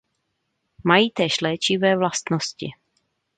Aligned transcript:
Mají 0.83 1.11
též 1.11 1.41
léčivé 1.41 1.97
vlastnosti. 1.97 2.67